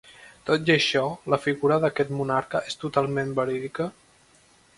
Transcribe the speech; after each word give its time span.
Tot 0.49 0.69
i 0.69 0.73
això, 0.75 1.03
la 1.33 1.39
figura 1.43 1.77
d'aquest 1.83 2.15
monarca 2.23 2.63
és 2.71 2.81
totalment 2.85 3.35
verídica? 3.43 3.91